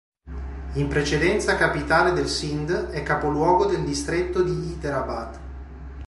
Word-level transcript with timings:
In 0.73 0.87
precedenza 0.87 1.55
capitale 1.57 2.11
del 2.13 2.27
Sindh, 2.27 2.87
è 2.89 3.03
capoluogo 3.03 3.67
del 3.67 3.83
distretto 3.85 4.41
di 4.41 4.49
Hyderabad. 4.71 5.39